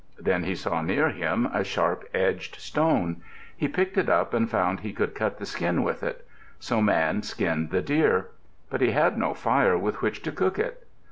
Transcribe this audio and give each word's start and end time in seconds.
Then 0.17 0.45
he 0.45 0.55
saw 0.55 0.81
near 0.81 1.09
him 1.09 1.45
a 1.53 1.63
sharp 1.63 2.05
edged 2.11 2.55
stone. 2.55 3.21
He 3.55 3.67
picked 3.67 3.99
it 3.99 4.09
up 4.09 4.33
and 4.33 4.49
found 4.49 4.79
he 4.79 4.93
could 4.93 5.13
cut 5.13 5.37
the 5.37 5.45
skin 5.45 5.83
with 5.83 6.01
it. 6.01 6.25
So 6.59 6.81
Man 6.81 7.21
skinned 7.21 7.69
the 7.69 7.83
deer. 7.83 8.29
But 8.71 8.81
he 8.81 8.93
had 8.93 9.15
no 9.15 9.35
fire 9.35 9.77
with 9.77 10.01
which 10.01 10.23
to 10.23 10.31
cook 10.31 10.57
it. 10.57 10.87